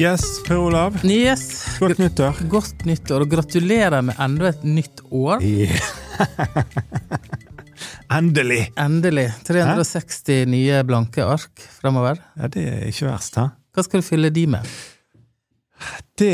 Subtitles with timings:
[0.00, 0.96] Yes, Per Olav.
[1.04, 1.42] Yes.
[1.80, 2.38] Godt nyttår.
[2.48, 5.42] Godt nyttår, og gratulerer med enda et nytt år.
[8.10, 8.62] Endelig!
[8.80, 9.26] Endelig.
[9.46, 12.16] 360 nye blanke ark fremover.
[12.40, 13.44] Ja, Det er ikke verst, hæ?
[13.76, 14.72] Hva skal du fylle de med?
[16.18, 16.32] Det,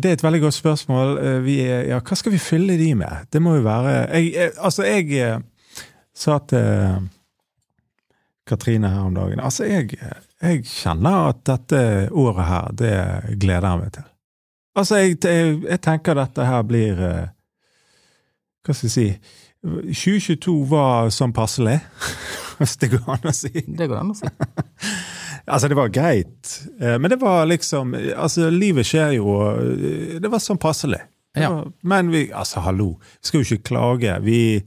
[0.00, 1.14] det er et veldig godt spørsmål.
[1.20, 3.28] Eh, Vi er, ja, hva skal vi fylle de med?
[3.32, 5.40] Det må jo være jeg, jeg, Altså, jeg eh,
[6.16, 7.08] sa til
[8.50, 9.96] Katrine her om dagen Altså, jeg,
[10.42, 12.94] jeg kjenner at dette året her, det
[13.42, 14.08] gleder jeg meg til.
[14.80, 17.30] Altså, jeg, jeg, jeg tenker dette her blir eh,
[18.66, 19.08] Hva skal jeg si
[19.60, 21.74] 2022 var sånn passelig,
[22.58, 23.50] hvis det går an å si.
[23.52, 24.30] Det går an å si.
[25.50, 30.18] Altså, det var greit, eh, men det var liksom Altså, livet skjer jo, og eh,
[30.22, 31.00] det var sånn passelig.
[31.34, 31.48] Ja.
[31.82, 32.92] Men vi Altså, hallo.
[33.20, 34.18] Vi skal jo ikke klage.
[34.22, 34.60] Vi,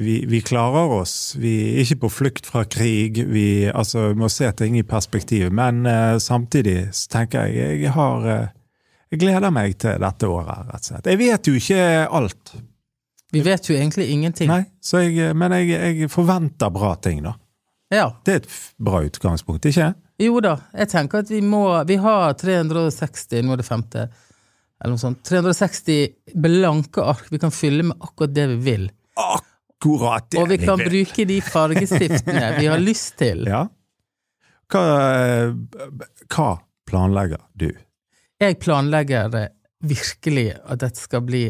[0.00, 1.34] vi, vi klarer oss.
[1.36, 3.18] Vi er ikke på flukt fra krig.
[3.26, 5.48] Vi altså, må se ting i perspektiv.
[5.50, 8.54] Men uh, samtidig tenker jeg jeg har uh,
[9.10, 11.06] Jeg gleder meg til dette året, rett og slett.
[11.08, 11.80] Jeg vet jo ikke
[12.20, 12.54] alt.
[13.32, 14.50] Vi vet jo egentlig ingenting.
[14.52, 17.34] Nei, så jeg, men jeg, jeg forventer bra ting, da.
[17.90, 18.06] Ja.
[18.22, 19.90] Det er et bra utgangspunkt, ikke?
[20.20, 24.08] Jo da, jeg tenker at vi må Vi har 360, nå er det femte,
[24.78, 25.24] eller noe sånt.
[25.26, 28.90] 360 blanke ark vi kan fylle med akkurat det vi vil.
[29.16, 33.44] Akkurat det Og vi kan bruke de fargestiftene vi har lyst til.
[33.46, 33.66] Ja.
[34.68, 34.82] Hva,
[36.28, 36.48] hva
[36.88, 37.70] planlegger du?
[38.40, 39.30] Jeg planlegger
[39.86, 41.46] virkelig at dette skal bli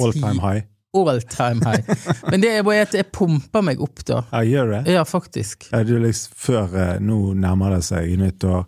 [0.00, 0.66] All time high?
[0.92, 1.82] all time high.
[2.30, 4.22] Men det er bare at jeg pumper meg opp, da.
[4.32, 4.80] Ja, gjør det?
[4.94, 5.68] Ja, faktisk.
[5.76, 8.64] Er du liksom før eh, Nå nærmer det seg nyttår.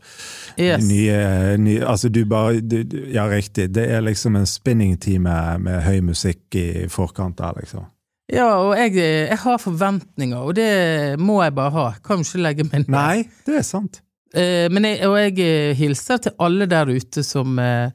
[0.56, 0.86] Yes.
[0.86, 1.18] Nye,
[1.58, 2.78] nye Altså, du bare du,
[3.12, 3.70] Ja, riktig.
[3.74, 7.88] Det er liksom en spinningtime med høy musikk i forkant der, liksom.
[8.32, 11.86] Ja, og jeg, jeg har forventninger, og det må jeg bare ha.
[12.04, 12.94] Kan ikke legge meg ned.
[12.94, 14.00] Nei, det er sant.
[14.32, 17.90] Eh, men jeg, og jeg eh, hilser til alle der ute som eh,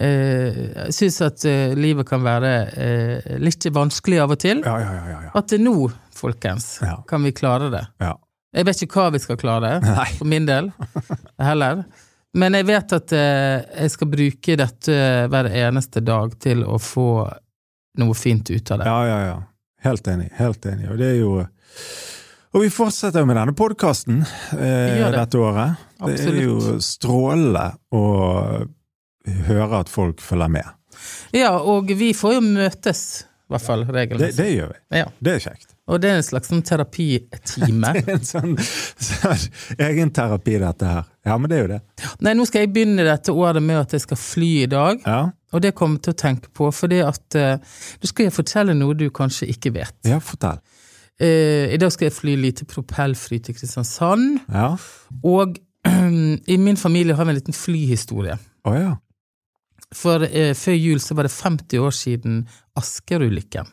[0.00, 4.64] eh, syns at eh, livet kan være eh, litt vanskelig av og til.
[4.66, 5.04] Ja, ja, ja.
[5.12, 5.32] ja, ja.
[5.38, 5.76] At det nå,
[6.18, 6.96] folkens, Ja.
[7.08, 7.86] kan vi klare det.
[8.02, 8.16] ja.
[8.50, 10.08] Jeg vet ikke hva vi skal klare, Nei.
[10.18, 10.72] for min del,
[11.38, 11.84] heller.
[12.34, 14.96] Men jeg vet at eh, jeg skal bruke dette
[15.30, 17.04] hver eneste dag til å få
[18.02, 18.88] noe fint ut av det.
[18.90, 19.36] Ja, ja, ja.
[19.84, 20.28] Helt enig.
[20.36, 20.90] Helt enig.
[20.92, 21.32] Og det er jo
[22.52, 25.10] Og vi fortsetter jo med denne podkasten eh, det.
[25.14, 25.78] dette året.
[26.00, 26.84] Det er jo Absolutt.
[26.84, 28.04] strålende å
[29.46, 30.70] høre at folk følger med.
[31.36, 33.02] Ja, og vi får jo møtes,
[33.46, 34.36] i hvert fall Det, regelmessig.
[34.40, 34.80] det gjør vi.
[34.98, 35.06] Ja.
[35.20, 35.66] Det er kjekt.
[35.90, 37.92] Og det er en slags sånn terapitime.
[38.14, 39.46] En sånn, sånn
[39.86, 41.06] egen terapi, dette her.
[41.26, 41.80] Ja, men det er jo det.
[42.22, 45.22] Nei, nå skal jeg begynne dette året med at jeg skal fly i dag, Ja,
[45.52, 47.58] og det kommer jeg til å tenke på, fordi at Du
[48.02, 49.94] Nå skal jeg fortelle noe du kanskje ikke vet.
[50.04, 50.58] ja fortell.
[51.20, 54.76] Eh, I dag skal jeg fly lite propellfly til Kristiansand, Ja.
[55.24, 55.58] og
[56.48, 58.38] i min familie har vi en liten flyhistorie.
[58.64, 58.94] Oh, ja.
[59.92, 62.46] For eh, før jul så var det 50 år siden
[62.78, 63.66] Asker-ulykken.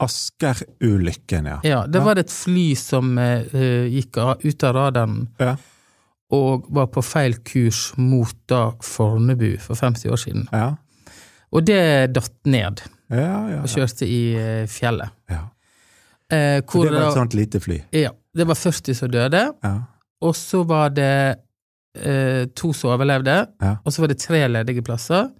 [0.00, 1.60] Asker-ulykken, ja.
[1.64, 2.04] Ja, da Ja.
[2.04, 5.56] var det et fly som eh, eh, gikk ut av radaren Ja.
[6.30, 10.48] og var på feil kurs mot da Fornebu for 50 år siden.
[10.52, 10.76] Ja,
[11.54, 11.80] Og det
[12.16, 13.60] datt ned ja, ja.
[13.62, 15.10] og kjørte i eh, fjellet.
[15.30, 15.42] ja.
[16.32, 17.76] Eh, For det var et sånt lite fly.
[17.94, 19.74] ja, det var 40 som døde, Ja.
[20.24, 21.36] og så var det
[21.94, 23.76] eh, to som overlevde, Ja.
[23.84, 25.30] og så var det tre ledige plasser.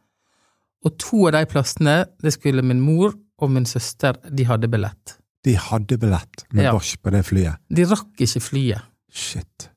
[0.85, 5.17] Og to av de plassene, det skulle min mor og min søster, de hadde billett.
[5.45, 6.73] De hadde billett med Ja.
[6.73, 7.57] Bosch på det flyet.
[7.75, 8.83] De rakk ikke flyet.
[9.11, 9.71] Shit.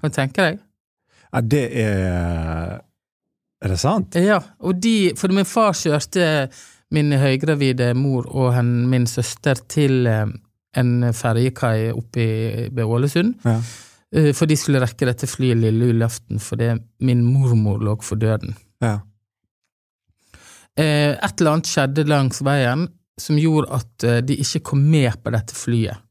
[0.00, 0.58] Kan du tenke deg?
[1.32, 2.80] Ja, det er
[3.64, 4.14] Er det sant?
[4.20, 6.26] Ja, og de, for min far kjørte
[6.94, 10.26] min høygravide mor og hen, min søster til eh,
[10.76, 12.26] en ferjekai oppe
[12.70, 13.56] ved Ålesund, Ja.
[14.12, 18.54] eh, for de skulle rekke dette flyet lille julaften fordi min mormor lå for døden.
[18.84, 18.98] Ja.
[20.76, 22.86] Eh, Et eller annet skjedde langs veien
[23.18, 26.02] som gjorde at de ikke kom med på dette flyet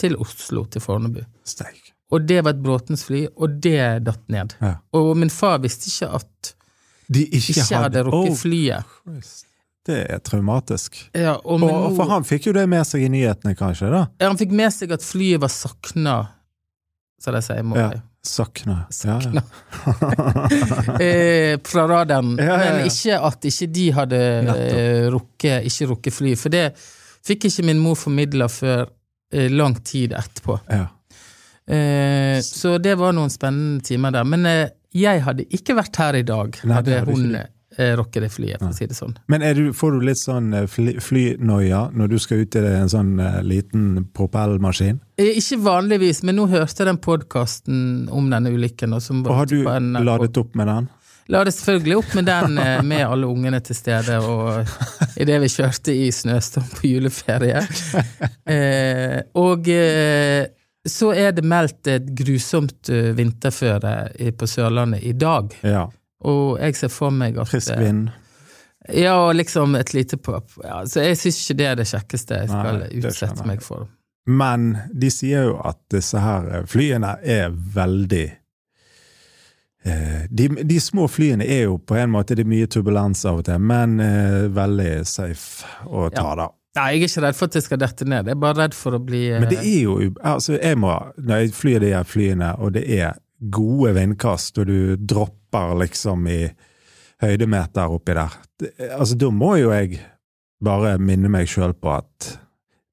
[0.00, 1.20] til Oslo, til Fornebu.
[1.44, 1.90] Steik.
[2.10, 4.54] Og det var et Bråtens fly, og det datt ned.
[4.64, 4.78] Ja.
[4.96, 6.54] Og min far visste ikke at
[7.10, 8.92] De ikke, ikke hadde rukket Oh, flyet.
[9.02, 9.46] Christ.
[9.86, 10.98] Det er traumatisk.
[11.16, 13.88] Ja, og Og, og for han fikk jo det med seg i nyhetene, kanskje?
[13.90, 14.04] da?
[14.20, 16.16] Ja, han fikk med seg at flyet var sakna,
[17.20, 17.64] som de sier.
[17.74, 17.88] Ja.
[17.96, 18.02] jeg.
[18.22, 18.74] Sakna.
[18.92, 19.40] Sakna.
[21.00, 26.34] eh, fra radaren, men ikke at ikke de hadde eh, rukket, ikke rukket fly.
[26.36, 26.66] For det
[27.26, 28.84] fikk ikke min mor formidla før
[29.32, 30.58] eh, lang tid etterpå.
[30.68, 30.86] Ja.
[31.70, 34.28] Eh, så det var noen spennende timer der.
[34.28, 37.48] Men eh, jeg hadde ikke vært her i dag, Nei, hadde hun eh,
[38.10, 39.14] det flyet, for å si det sånn.
[39.30, 42.90] Men du, får du litt sånn eh, fly, flynoia når du skal ut i en
[42.90, 45.00] sånn eh, liten propellmaskin?
[45.20, 48.96] Eh, Ikke vanligvis, men nå hørte jeg den podkasten om denne ulykken.
[48.96, 50.90] Og, som Og har du ladet opp med den?
[51.30, 52.56] Ladet selvfølgelig opp med den
[52.90, 57.62] med alle ungene til stede, og idet vi kjørte i snøstorm på juleferie.
[58.50, 60.48] Eh, og eh,
[60.88, 65.52] så er det meldt et grusomt eh, vinterføre på Sørlandet i dag.
[65.66, 65.84] Ja.
[66.24, 68.08] Og jeg ser for meg at Frisk eh, vind.
[68.96, 70.48] Ja, og liksom et lite pop.
[70.64, 73.88] Ja, så jeg syns ikke det er det kjekkeste jeg skal Nei, utsette meg for.
[74.30, 78.26] Men de sier jo at disse her eh, flyene er veldig
[80.28, 83.46] de, de små flyene er jo på en måte det er mye turbulens av og
[83.46, 83.94] til, men
[84.52, 86.34] veldig safe å ta, Ja.
[86.36, 86.48] da.
[86.78, 88.74] Nei, jeg er ikke redd for at jeg skal dette ned, jeg er bare redd
[88.78, 91.88] for å bli eh, Men det er jo altså jeg må, Når jeg flyr de
[91.96, 93.16] her flyene, og det er
[93.50, 96.42] gode vindkast, og du dropper liksom i
[97.24, 99.98] høydemeter oppi der, det, altså da må jo jeg
[100.64, 102.30] bare minne meg sjøl på at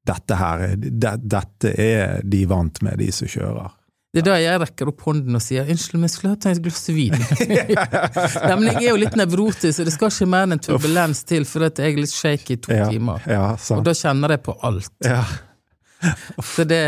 [0.07, 3.73] dette her er- det, Dette er de vant med, de som kjører.
[4.13, 6.61] Det er da jeg rekker opp hånden og sier 'unnskyld, men jeg skulle hatt et
[6.63, 7.11] glass vin'.
[8.47, 11.23] Nei, men jeg er jo litt nevrotisk, så det skal ikke mer enn en turbulens
[11.27, 13.21] til for at jeg er litt shaky i to Ja, timer.
[13.27, 14.89] ja, Og da kjenner jeg på alt.
[15.05, 15.23] Ja.
[16.55, 16.79] Så det,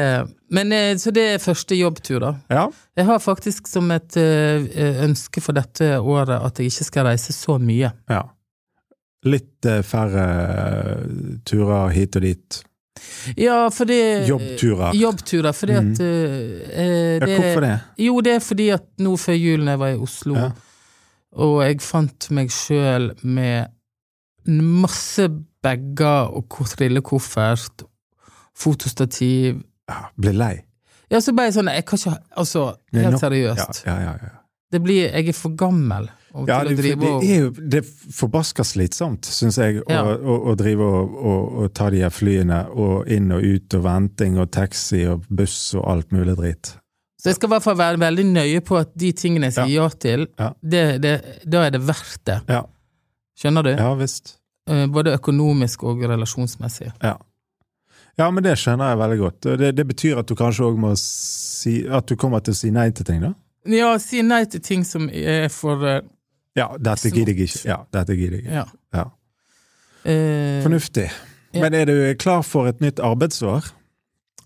[0.54, 2.36] men, eh, så det er første jobbtur, da.
[2.50, 2.68] ja.
[2.96, 4.68] Jeg har faktisk som et eh,
[5.04, 7.92] ønske for dette året at jeg ikke skal reise så mye.
[8.10, 8.22] ja.
[9.26, 10.26] Litt eh, færre
[11.44, 12.60] turer hit og dit.
[13.38, 13.98] Ja, fordi
[14.28, 14.94] Jobbturer.
[14.96, 15.92] Jobbturer, fordi Mm.
[15.92, 17.80] at eh, Ja, hvorfor det?
[17.98, 20.52] Jo, det er fordi at nå før jul, da jeg var i Oslo, Ja.
[21.34, 23.68] og jeg fant meg sjøl med
[24.48, 25.28] masse
[25.64, 27.84] bager og ko- trillekoffert,
[28.56, 30.56] fotostativ Ja, Ble lei.
[31.10, 33.84] Ja, så ble jeg sånn Jeg kan ikke Altså, helt seriøst.
[33.86, 34.16] ja.
[34.72, 39.26] Det blir Jeg er for gammel Ja, det, det er jo det er forbaska slitsomt,
[39.26, 40.04] syns jeg, Ja.
[40.06, 41.16] å, å, å drive og,
[41.64, 45.74] å, ta de her flyene og inn og ut og venting og taxi og buss
[45.80, 46.76] og alt mulig dritt.
[47.20, 49.82] Så jeg skal i hvert fall være veldig nøye på at de tingene jeg sier
[49.82, 50.28] ja, til,
[50.62, 51.16] det, det,
[51.50, 52.38] da er det verdt det.
[52.48, 52.62] Ja,
[53.40, 53.74] Skjønner du?
[53.74, 54.36] ja visst.
[54.70, 56.92] Eh, Både økonomisk og relasjonsmessig.
[57.04, 57.18] Ja.
[58.20, 59.50] ja, men det skjønner jeg veldig godt.
[59.60, 62.72] Det, det betyr at du kanskje òg må si At du kommer til å si
[62.76, 63.34] nei til ting, da?
[63.70, 66.00] Ja, si nei til ting som er for eh,
[66.58, 67.62] Ja, dette gidder jeg ikke.
[67.70, 68.56] Ja, dette gidder jeg ikke.
[68.62, 68.66] Ja.
[68.96, 69.06] Ja.
[70.10, 71.10] Eh, Fornuftig.
[71.54, 73.72] Men er du klar for et nytt arbeidsår?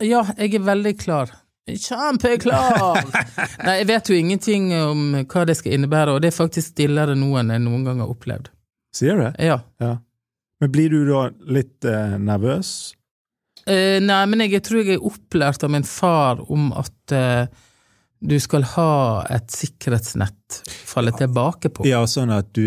[0.03, 1.29] ja, jeg er veldig klar.
[1.69, 2.97] Kjempeklar!
[3.65, 7.15] Nei, jeg vet jo ingenting om hva det skal innebære, og det er faktisk stillere
[7.15, 8.49] nå enn jeg noen gang har opplevd.
[8.93, 9.31] Sier du det?
[9.47, 9.61] Ja.
[9.79, 9.93] Ja.
[10.59, 11.21] Men blir du da
[11.55, 12.73] litt eh, nervøs?
[13.63, 17.45] Eh, nei, men jeg tror jeg er opplært av min far om at eh,
[18.23, 18.89] du skal ha
[19.35, 21.85] et sikkerhetsnett falle tilbake på.
[21.89, 22.63] Ja, sånn at du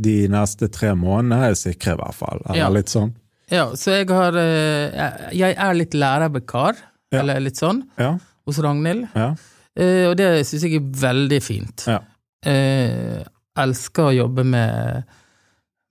[0.00, 2.40] de neste tre månedene er sikre, i hvert fall.
[2.46, 2.68] Eller Ja.
[2.70, 3.12] litt sånn.
[3.50, 6.76] Ja, så jeg har eh, jeg- Jeg er litt lærervikar,
[7.12, 7.20] Ja.
[7.20, 8.18] eller litt sånn, Ja.
[8.46, 9.08] hos Ragnhild.
[9.14, 9.34] ja.
[9.76, 11.84] Eh, og det syns jeg er veldig fint.
[11.86, 12.00] Ja.
[12.44, 13.22] Eh,
[13.56, 15.04] elsker å jobbe med,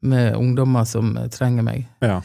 [0.03, 1.87] med ungdommer som trenger meg.
[2.01, 2.21] ja.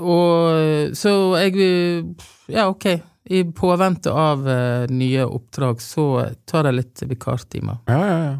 [0.00, 1.12] Og så
[1.50, 2.16] jeg
[2.48, 3.02] Ja, ok.
[3.26, 6.06] I påvente av eh, nye oppdrag så
[6.46, 7.80] tar jeg litt vikartimer.
[7.90, 8.34] Ja, ja, ja.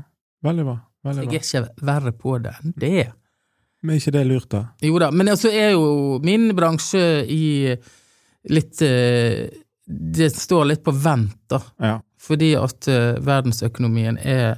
[0.47, 0.77] Veldig bra.
[1.07, 3.07] Veldig Jeg er ikke verre på det enn det.
[3.83, 4.63] Men er ikke det lurt, da?
[4.83, 7.75] Jo da, men altså er jo min bransje i
[8.51, 9.47] litt eh,
[9.87, 11.61] Det står litt på vent, da.
[11.83, 11.97] Ja.
[12.27, 14.57] Fordi at eh, verdensøkonomien er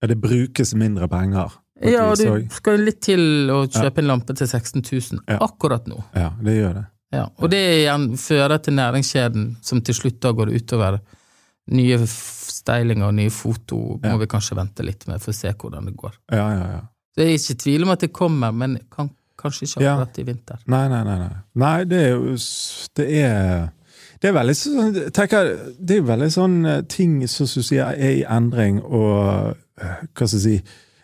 [0.00, 1.52] ja det brukes mindre penger.
[1.84, 5.36] Ja, du skal litt til å kjøpe en lampe til 16 000 Ja.
[5.44, 5.98] akkurat nå.
[6.16, 6.84] Ja, det gjør det.
[7.12, 11.00] Ja, og det igjen fører til næringskjeden, som til slutt da går utover
[11.74, 14.16] nye stylinger og nye foto, må Ja.
[14.16, 16.14] vi kanskje vente litt med for å se hvordan det går.
[16.32, 16.80] Ja, ja, ja.
[17.14, 19.96] Så jeg er ikke i tvil om at det kommer, men kan, kanskje ikke Ja.
[19.96, 20.58] akkurat i vinter.
[20.66, 21.18] Nei, nei, nei.
[21.18, 22.36] Nei, nei det er jo
[22.94, 23.70] Det er
[24.20, 28.18] det er veldig sånn tenker, Det er veldig sånn eh, ting som du sier er
[28.20, 30.62] i endring, og eh, hva skal jeg si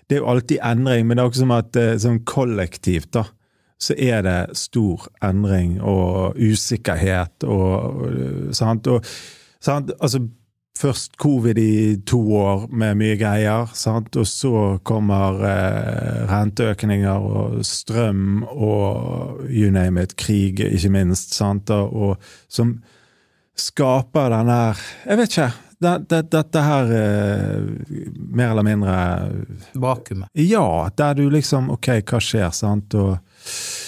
[0.08, 3.24] Det er jo alltid endring, men det er også som at sånn kollektivt, da,
[3.78, 8.06] så er det stor endring og usikkerhet og
[8.56, 9.04] sant, og
[9.60, 10.24] sant, altså
[10.76, 14.12] Først covid i to år med mye greier, sant?
[14.20, 14.50] og så
[14.84, 21.72] kommer eh, renteøkninger og strøm og you name it, krig, ikke minst, sant?
[21.72, 22.18] Og,
[22.52, 22.74] som
[23.56, 25.48] skaper den her Jeg vet ikke.
[25.80, 27.62] det- det- Dette her eh,
[28.28, 29.30] mer eller mindre
[29.74, 30.28] Vakuumet.
[30.34, 32.94] Ja, der du liksom Ok, hva skjer, sant?
[32.94, 33.16] Og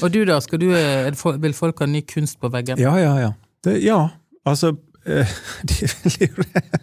[0.03, 1.09] Og du da, skal du, eh,
[1.43, 2.81] vil folk ha ny kunst på veggen?
[2.81, 3.33] Ja, ja, ja.
[3.65, 4.01] Det, ja,
[4.47, 4.75] altså
[5.05, 5.37] eh,
[5.69, 6.65] De vil jo det.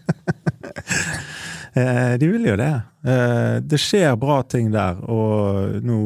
[1.76, 2.72] Eh, de vil jo det.
[3.04, 5.98] Eh, det skjer bra ting der, og nå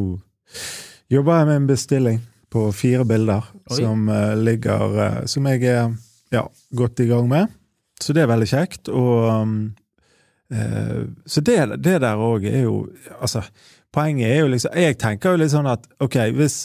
[1.13, 2.17] jobber jeg med en bestilling
[2.49, 3.75] på fire bilder Oi.
[3.77, 4.09] som
[4.41, 5.91] ligger Som jeg er
[6.33, 7.53] ja, godt i gang med.
[8.01, 8.89] Så det er veldig kjekt.
[8.89, 9.29] Og
[10.53, 12.87] eh, Så det, det der òg er jo
[13.19, 13.43] Altså,
[13.95, 16.57] poenget er jo liksom Jeg tenker jo litt sånn at ok, hvis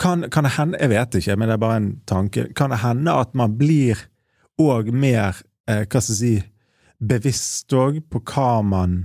[0.00, 2.48] kan, kan det hende Jeg vet ikke, men det er bare en tanke.
[2.56, 4.00] Kan det hende at man blir
[4.60, 5.38] òg mer
[5.70, 6.34] eh, Hva skal jeg si
[7.04, 9.02] bevisst òg på hva man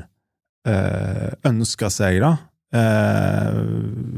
[0.68, 2.36] eh, ønsker seg, da.
[2.70, 3.58] Eh,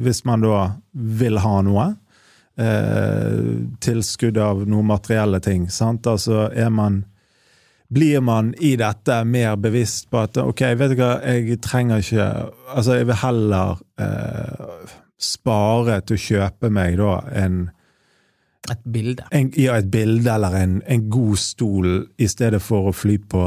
[0.04, 1.88] hvis man da vil ha noe.
[2.62, 3.40] Eh,
[3.82, 5.70] tilskudd av noen materielle ting.
[5.72, 6.08] Sant?
[6.08, 7.02] Altså er man
[7.92, 12.28] Blir man i dette mer bevisst på at ok, vet du hva, jeg trenger ikke
[12.72, 17.58] Altså, jeg vil heller eh, spare til å kjøpe meg da en
[18.72, 19.26] Et bilde.
[19.32, 23.44] en, ja, et bilde eller en, en god stol, i stedet for å fly på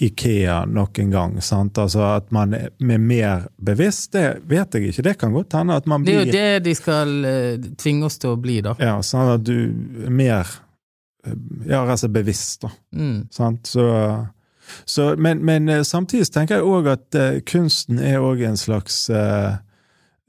[0.00, 1.32] Ikea nok en gang.
[1.42, 1.78] Sant?
[1.78, 5.02] Altså At man er er mer bevisst, det vet jeg ikke.
[5.02, 8.18] Det kan godt hende at man Det er jo det de skal eh, tvinge oss
[8.18, 8.74] til å bli, da.
[8.80, 9.56] Ja, sånn at du
[10.06, 10.46] er mer
[11.66, 12.70] Ja, rett og slett bevisst, da.
[12.96, 13.16] Mm.
[13.34, 13.68] Sant?
[13.68, 13.86] Så,
[14.88, 19.02] så, men, men eh, samtidig tenker jeg òg at uh, kunsten er òg en slags
[19.12, 19.58] uh,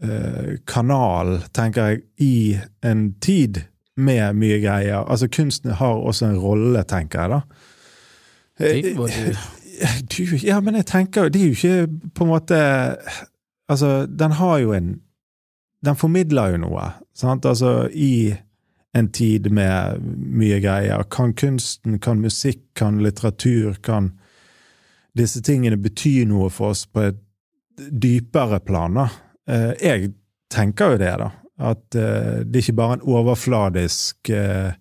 [0.03, 2.35] uh, kanal, tenker jeg, i
[2.87, 3.63] en tid
[3.95, 5.03] med mye greier.
[5.03, 7.41] Altså Kunsten har også en rolle, tenker jeg, da.
[8.61, 9.07] Tenk på
[10.13, 12.57] du, ja, men jeg tenker jo Det er jo ikke på en måte
[13.71, 14.91] Altså, den har jo en
[15.81, 16.83] Den formidler jo noe,
[17.17, 17.45] sant?
[17.45, 18.35] Altså, i
[18.93, 21.03] en tid med mye greier.
[21.03, 24.11] Kan kunsten, kan musikk, kan litteratur, kan
[25.17, 27.21] disse tingene bety noe for oss på et
[27.77, 29.07] dypere plan, da?
[29.49, 30.11] Eh, jeg
[30.51, 31.31] tenker jo det, da.
[31.71, 34.71] At eh, det er ikke bare en overfladisk eh,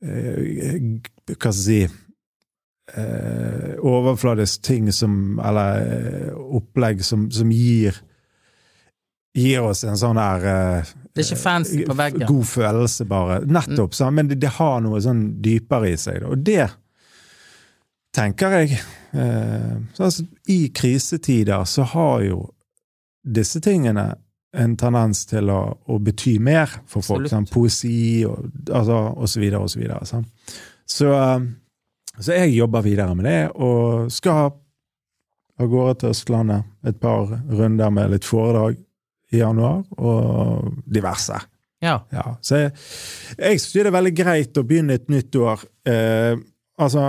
[0.00, 1.80] Hva skal jeg si
[3.84, 8.00] overfladisk ting som Eller opplegg som, som gir
[9.34, 12.26] Gir oss en sånn der uh, Det er ikke fancy på veggen.
[12.26, 13.40] God følelse, bare.
[13.46, 13.94] Nettopp.
[13.94, 14.16] Mm.
[14.16, 16.18] Men det, det har noe sånn dypere i seg.
[16.24, 16.32] Da.
[16.34, 16.64] Og det
[18.16, 18.80] tenker jeg
[19.14, 22.40] uh, så altså, I krisetider så har jo
[23.22, 24.08] disse tingene
[24.58, 27.30] en tendens til å, å bety mer for folk.
[27.30, 30.10] Sånn, poesi og, altså, og så videre og så videre.
[30.10, 30.26] Sånn.
[30.90, 31.38] Så, uh,
[32.18, 34.50] så jeg jobber videre med det, og skal
[35.60, 38.78] av gårde til Østlandet et par runder med litt foredrag
[39.32, 41.38] i januar, og diverse.
[41.80, 41.96] Ja.
[42.12, 42.72] Ja, så jeg,
[43.38, 45.62] jeg synes det er veldig greit å begynne et nytt år.
[45.88, 46.34] Eh,
[46.82, 47.06] altså,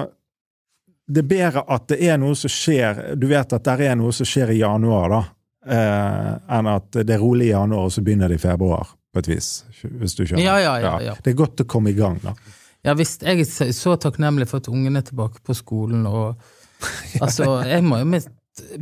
[1.12, 4.14] det er bedre at det er noe som skjer Du vet at det er noe
[4.16, 5.22] som skjer i januar, da,
[5.76, 9.20] eh, enn at det er rolig i januar, og så begynner det i februar, på
[9.20, 9.50] et vis.
[9.84, 10.46] Hvis du skjønner.
[10.46, 11.16] Ja, ja.
[11.20, 12.36] Det er godt å komme i gang, da.
[12.82, 16.40] Ja visst, jeg er så- takknemlig for at ungene er tilbake på skolen, og
[17.22, 18.08] altså, jeg må jo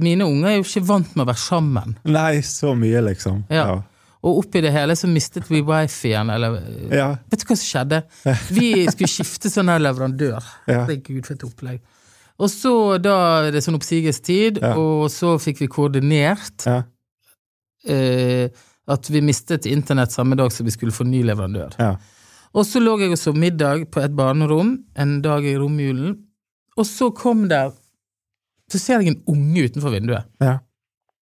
[0.01, 1.97] Mine unger er jo ikke vant med å være sammen.
[2.09, 3.43] Nei, så mye, liksom.
[3.53, 3.67] Ja.
[4.25, 6.57] Og oppi det hele så mistet vi wifien, eller
[6.91, 7.11] Ja.
[7.31, 7.99] Vet du hva som skjedde?
[8.51, 10.43] Vi skulle skifte sånn her leverandør.
[10.67, 10.81] Ja.
[10.85, 11.79] Herregud, for et opplegg.
[12.39, 12.73] Og så
[13.03, 13.15] da
[13.47, 14.73] er det sånn oppsigelsestid, Ja.
[14.75, 16.83] og så fikk vi koordinert Ja.
[17.87, 18.49] eh,
[18.87, 21.75] at vi mistet internett samme dag som vi skulle få ny leverandør.
[21.79, 21.95] Ja.
[22.55, 26.17] Og så lå jeg og så middag på et barnerom en dag i romjulen,
[26.77, 27.71] og så kom der
[28.69, 30.29] Så ser jeg en unge utenfor vinduet.
[30.43, 30.57] Ja.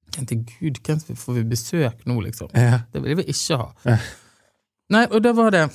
[0.08, 2.50] Jeg tenkte gud, hvem får vi besøk nå, liksom?
[2.56, 2.82] Ja.
[2.94, 3.68] Det vil vi ikke ha.
[3.86, 3.98] Ja.
[4.96, 5.68] Nei, og da var det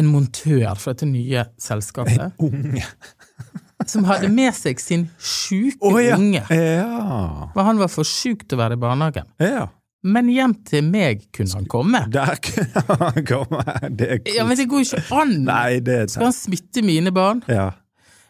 [0.00, 2.82] en montør fra dette nye selskapet En Unge.
[3.90, 6.16] som hadde med seg sin sjuke oh, ja.
[6.16, 6.42] unge.
[6.48, 7.50] Ja.
[7.54, 9.32] For han var for sjuk til å være i barnehagen.
[9.42, 9.70] ja.
[10.04, 12.02] Men hjem til meg kunne han komme.
[12.12, 13.62] Der kunne han komme.
[13.88, 15.30] Det er Ja, Men det går jo ikke an!
[15.46, 17.40] Nei, det er Skal han smitte mine barn?
[17.48, 17.70] Ja.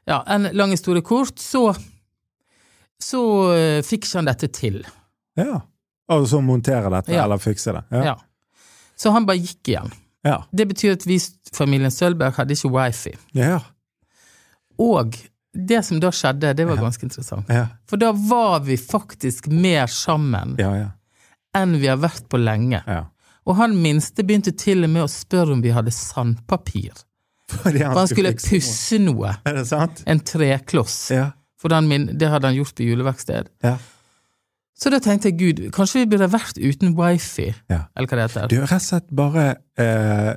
[0.07, 1.73] Ja, en lang historie kort, så
[3.05, 3.21] så
[3.55, 4.83] eh, fikk ikke han dette til.
[5.41, 5.61] ja.
[6.13, 7.23] Og så montere dette, Ja.
[7.25, 7.81] eller fikse det.
[7.97, 8.03] Ja.
[8.05, 8.15] Ja.
[8.97, 9.89] Så han bare gikk igjen.
[10.25, 10.43] Ja.
[10.53, 11.17] Det betyr at vi,
[11.57, 13.15] familien Sølberg, hadde ikke wifi.
[13.33, 13.63] Ja.
[14.79, 15.17] Og
[15.55, 17.49] det som da skjedde, det var ganske interessant.
[17.49, 17.67] Ja.
[17.89, 20.75] For da var vi faktisk mer sammen Ja.
[20.77, 20.91] ja.
[21.57, 22.83] enn vi har vært på lenge.
[22.87, 23.07] ja.
[23.47, 26.93] Og han minste begynte til og med å spørre om vi hadde sandpapir.
[27.53, 28.61] For han skulle fikse noe.
[28.61, 29.33] pusse noe.
[29.45, 30.01] Er det sant?
[30.07, 31.11] En trekloss.
[31.13, 31.27] Ja.
[31.65, 33.49] For min, det hadde han gjort på juleverksted.
[33.65, 33.79] Ja.
[34.77, 37.85] Så da tenkte jeg gud, kanskje vi burde vært uten wifi, Ja.
[37.97, 38.49] eller hva det heter.
[38.53, 39.45] Du, rett og slett bare
[39.81, 40.35] eh,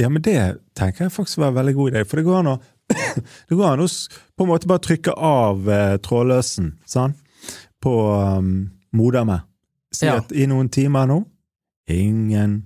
[0.00, 0.36] Ja, men det
[0.78, 2.60] tenker jeg faktisk var en veldig god idé, for det går an å
[3.48, 3.88] Det går an å
[4.38, 7.18] på en måte bare trykke av eh, trådløsen, sant,
[7.82, 7.92] på
[8.38, 9.42] um, modemet.
[9.92, 10.16] Si Ja.
[10.22, 11.18] at i noen timer nå
[11.90, 12.62] ingen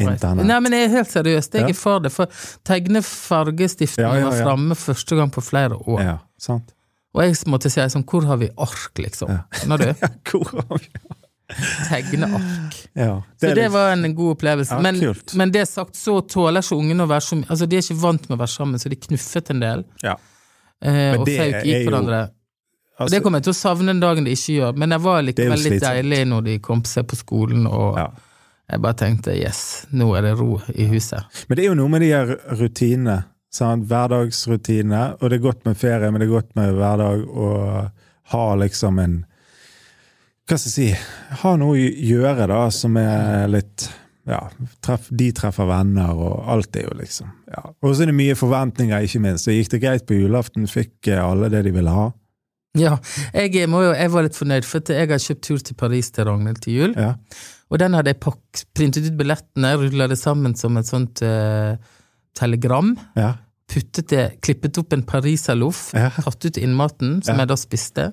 [0.00, 0.46] internett.
[0.48, 1.68] Nei, men jeg er helt seriøst, jeg Ja.
[1.68, 2.10] er for det.
[2.12, 2.26] For
[2.64, 6.00] tegnefargestiftene Ja, ja, var framme første gang på flere år.
[6.02, 6.72] Ja, sant.
[7.16, 9.30] Og jeg måtte si sånn, hvor har vi ark, liksom?
[9.56, 10.08] Skjønner du?
[10.28, 10.90] Hvor har vi
[11.88, 12.76] Tegneark.
[12.98, 14.74] Ja, Så er det var en god opplevelse.
[14.74, 14.98] Ja, men,
[15.38, 18.00] men det sagt, så tåler ikke ungene å være så mye Altså, de er ikke
[18.02, 19.84] vant med å være sammen, så de knuffet en del.
[20.02, 20.16] Ja.
[20.82, 22.22] Eh, og det fauk gikk jo- hverandre.
[22.26, 24.98] Og Altså, det kommer jeg til å savne den dagen de ikke gjør, men det
[25.04, 28.06] var Det likevel litt deilig når de kom seg på skolen, og ja.
[28.72, 29.58] jeg bare tenkte yes,
[29.92, 31.28] nå er det ro i huset.
[31.46, 33.18] Men det er jo noe med de her rutinene.
[33.56, 33.86] Sant?
[33.88, 35.02] Hverdagsrutine.
[35.20, 37.50] Og det er godt med ferie, men det er godt med hverdag å
[38.32, 39.16] ha liksom en
[40.46, 43.86] Hva skal jeg si Ha noe å gjøre, da, som er litt
[44.26, 44.40] ja,
[44.82, 47.62] treff, De treffer venner, og alt er jo liksom ja.
[47.80, 49.46] Og så er det mye forventninger, ikke minst.
[49.46, 50.66] Så gikk det greit på julaften?
[50.66, 52.08] Fikk eh, alle det de ville ha?
[52.76, 52.96] Ja,
[53.32, 56.26] jeg, må jo, jeg var litt fornøyd, for jeg har kjøpt tur til Paris til
[56.28, 56.96] Ragnhild til jul.
[56.98, 57.14] Ja.
[57.72, 61.78] Og den hadde jeg pakk, printet ut billettene, rulla det sammen som et sånt uh,
[62.36, 62.92] telegram.
[63.16, 63.30] Ja.
[63.68, 66.10] Puttet det, klippet opp en pariserloff, Ja.
[66.10, 67.40] tatt ut innmaten, som Ja.
[67.42, 68.12] jeg da spiste.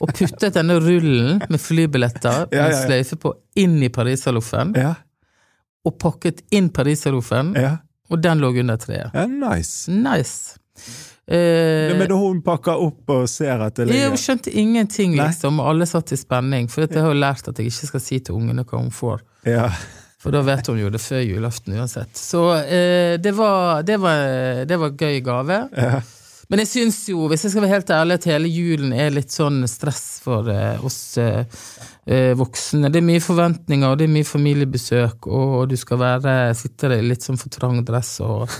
[0.00, 2.86] og puttet denne rullen med flybilletter med Ja, ja, ja.
[2.86, 4.74] sløyfe på inn i pariserloffen.
[4.76, 4.94] Ja.
[5.86, 7.76] Og pakket inn pariserloffen, ja.
[8.10, 9.14] og den lå under treet.
[9.14, 9.88] ja nice.
[9.90, 10.58] Nice.
[11.30, 15.60] Eh, Men da hun pakka opp og ser at det jeg Hun skjønte ingenting, liksom,
[15.60, 16.66] og alle satt i spenning.
[16.68, 19.20] For jeg har jo lært at jeg ikke skal si til ungene hva hun får.
[19.46, 19.68] ja.
[20.20, 22.12] For da vet hun jo det før julaften uansett.
[22.18, 25.62] Så eh, det, var, det, var, det var gøy gave.
[25.76, 26.00] Ja.
[26.50, 29.30] Men jeg syns jo, hvis jeg skal være helt ærlig, at hele julen er litt
[29.30, 31.44] sånn stress for eh, oss eh,
[32.10, 32.90] eh, voksne.
[32.90, 37.04] Det er mye forventninger, og det er mye familiebesøk, og du skal være, sitte i
[37.06, 38.50] litt sånn for trang dress og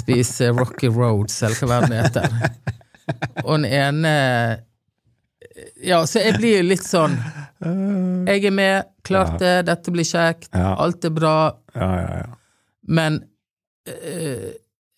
[0.00, 2.38] spise Rocky Roads, eller hva verden heter.
[3.44, 4.12] Og den ene
[5.84, 7.18] Ja, så jeg blir jo litt sånn
[7.62, 11.34] Jeg er med, klart det, dette blir kjekt, alt er bra,
[11.76, 12.30] Ja, ja, ja.
[12.88, 13.20] men
[13.86, 14.50] eh,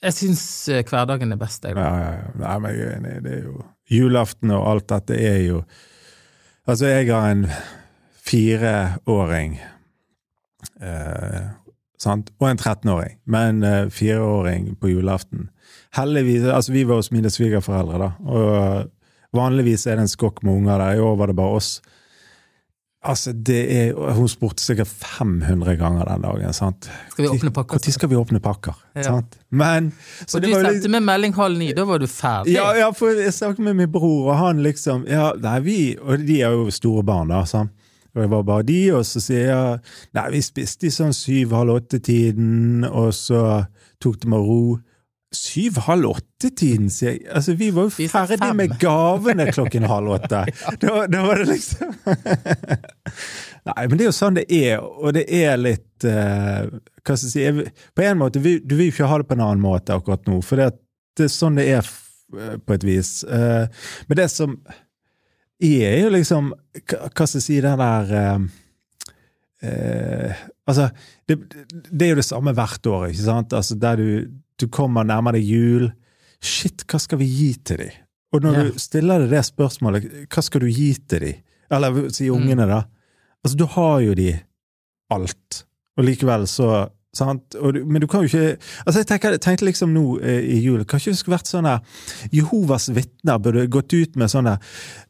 [0.04, 1.76] jeg syns eh, hverdagen er best, jeg.
[1.76, 2.32] Ja, ja, ja.
[2.40, 3.14] Nei, men jeg er enig.
[3.24, 5.62] Det er jo Julaften og alt dette er jo
[6.64, 7.42] Altså, jeg har en
[8.24, 9.58] fireåring
[10.80, 11.42] eh,
[12.00, 12.30] sant?
[12.40, 15.50] og en 13-åring, men eh, fireåring på julaften.
[15.96, 20.54] Heldigvis Altså, vi var hos mine svigerforeldre, da, og vanligvis er det en skokk med
[20.56, 20.96] unger der.
[20.96, 21.70] I år var det bare oss.
[23.04, 26.52] Altså, det er Hun spurte sikkert 500 ganger den dagen.
[26.56, 26.88] sant?
[27.10, 27.76] Skal vi åpne pakker?
[27.76, 28.74] Når skal vi åpne pakker?
[28.96, 29.02] Ja.
[29.02, 29.36] Sant?
[29.50, 29.92] Men
[30.26, 32.54] så Og du jo litt- sendte med melding halv ni, da var du ferdig.
[32.54, 36.18] ja, ja, for jeg snakket med min bror, og han liksom ja, Nei, vi Og
[36.26, 37.44] de er jo store barn, da.
[37.44, 37.70] sant?
[38.16, 39.80] Og det var bare de, og så sier jeg
[40.14, 43.66] Nei, vi spiste i sånn syv-halv åtte-tiden, og så
[44.00, 44.78] tok det med ro.
[45.34, 47.24] Syv-halv åtte-tiden, sier jeg.
[47.34, 50.44] Altså, vi var jo ferdig med gavene klokken halv åtte.
[50.82, 51.92] Da, da var det liksom
[53.64, 56.68] Nei, men det er jo sånn det er, og det er litt uh,
[57.00, 59.36] Hva skal jeg si På en måte, vi, du vil jo ikke ha det på
[59.38, 60.70] en annen måte akkurat nå, for det,
[61.16, 63.12] det er sånn det er eh, på et vis.
[63.24, 63.64] Uh,
[64.10, 64.58] men det som
[65.64, 68.42] er jo liksom Hva skal jeg si, den der uh,
[70.68, 70.90] Altså,
[71.28, 71.38] det,
[71.88, 73.52] det er jo det samme hvert år, ikke sant?
[73.56, 74.08] Altså, der du,
[74.60, 75.90] du kommer nærmere jul.
[76.44, 77.90] Shit, hva skal vi gi til dem?
[78.34, 78.62] Og når Ja.
[78.70, 81.34] du stiller deg det spørsmålet, hva skal du gi til dem?
[81.70, 82.82] Eller si ungene, da.
[83.44, 84.40] Altså, du har jo de
[85.10, 85.64] alt,
[85.96, 90.02] og likevel så du, men du kan jo ikke Altså, jeg tenker, tenkte liksom nå
[90.20, 91.68] eh, i jul Kanskje det skulle vært sånn
[92.34, 94.56] Jehovas vitner burde gått ut med sånne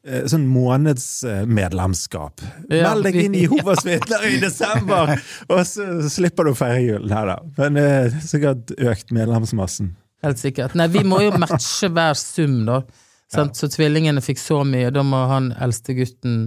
[0.04, 2.42] eh, sånn månedsmedlemskap.
[2.68, 5.14] Ja, Meld deg inn i Jehovas vitner i desember,
[5.48, 7.08] og så slipper du å feire jul.
[7.10, 7.38] Nei da.
[7.58, 9.94] Men eh, sikkert økt medlemsmassen.
[10.24, 10.76] Helt sikkert.
[10.78, 12.82] Nei, vi må jo matche hver sum, da.
[13.34, 13.56] Sant?
[13.58, 16.38] Så tvillingene fikk så mye, da må han eldste gutten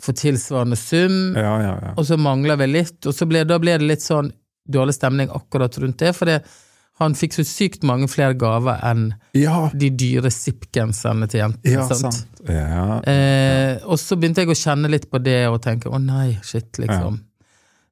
[0.00, 1.90] få tilsvarende sum, Ja, ja, ja.
[1.96, 4.30] og så mangler vi litt, og så ble, da ble det litt sånn
[4.72, 6.40] dårlig stemning akkurat rundt det, for det,
[7.00, 9.06] han fikk så sykt mange flere gaver enn
[9.36, 11.72] Ja, de dyre zipp-genserne til jentene.
[11.72, 12.18] ja sant?
[12.20, 12.42] sant.
[12.44, 13.00] Ja.
[13.08, 16.68] Eh, og så begynte jeg å kjenne litt på det og tenke å nei, shit,
[16.82, 17.22] liksom.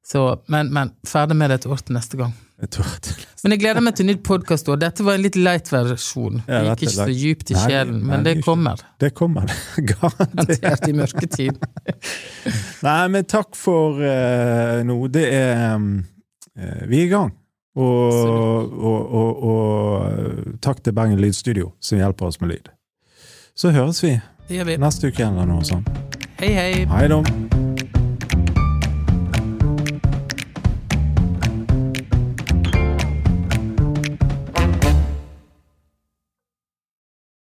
[0.09, 2.31] Så, men, men ferdig med det et år til neste gang.
[2.59, 3.13] Til neste.
[3.43, 4.79] Men jeg gleder meg til nytt podkastår.
[4.81, 6.41] Dette var en litt light versjon.
[6.47, 8.81] Ja, Det gikk ikke så djupt i sjelen, nei, men det er kommer.
[8.99, 9.53] Det kommer
[9.91, 10.87] garantert.
[10.89, 11.61] I mørketid.
[12.87, 14.97] Nei, men takk for uh, nå.
[15.13, 15.91] Det er um,
[16.89, 17.35] Vi er i gang.
[17.79, 22.73] Og, og, og, og eh, takk til Bergen Lydstudio, som hjelper oss med lyd.
[23.55, 24.17] Så høres vi
[24.49, 24.77] vi.
[24.81, 25.89] neste uke eller noe sånt.
[26.39, 26.85] Hei, hei.
[26.89, 27.23] Hei da.